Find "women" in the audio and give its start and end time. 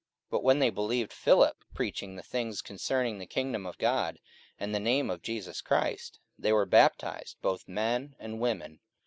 8.39-8.79